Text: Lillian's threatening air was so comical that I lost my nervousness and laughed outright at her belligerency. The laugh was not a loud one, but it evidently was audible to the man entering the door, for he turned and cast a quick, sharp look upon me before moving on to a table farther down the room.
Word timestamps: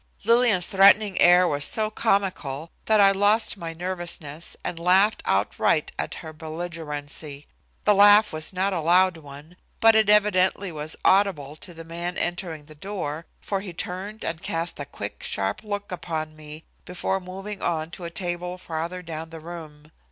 Lillian's 0.23 0.65
threatening 0.65 1.19
air 1.21 1.47
was 1.47 1.63
so 1.63 1.91
comical 1.91 2.71
that 2.87 2.99
I 2.99 3.11
lost 3.11 3.55
my 3.55 3.71
nervousness 3.73 4.57
and 4.63 4.79
laughed 4.79 5.21
outright 5.27 5.91
at 5.99 6.15
her 6.25 6.33
belligerency. 6.33 7.45
The 7.83 7.93
laugh 7.93 8.33
was 8.33 8.51
not 8.51 8.73
a 8.73 8.81
loud 8.81 9.17
one, 9.17 9.57
but 9.79 9.93
it 9.93 10.09
evidently 10.09 10.71
was 10.71 10.95
audible 11.05 11.55
to 11.57 11.71
the 11.75 11.85
man 11.85 12.17
entering 12.17 12.65
the 12.65 12.73
door, 12.73 13.27
for 13.41 13.59
he 13.59 13.73
turned 13.73 14.23
and 14.25 14.41
cast 14.41 14.79
a 14.79 14.85
quick, 14.85 15.21
sharp 15.21 15.63
look 15.63 15.91
upon 15.91 16.35
me 16.35 16.63
before 16.83 17.19
moving 17.19 17.61
on 17.61 17.91
to 17.91 18.03
a 18.03 18.09
table 18.09 18.57
farther 18.57 19.03
down 19.03 19.29
the 19.29 19.39
room. 19.39 19.91